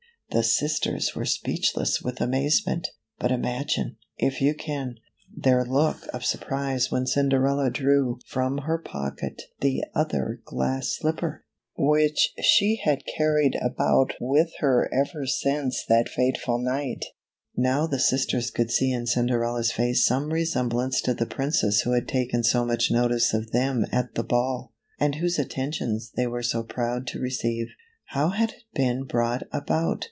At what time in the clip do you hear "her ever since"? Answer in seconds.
14.59-15.83